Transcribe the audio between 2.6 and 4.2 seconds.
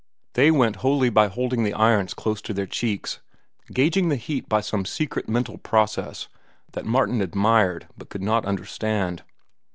cheeks, gauging the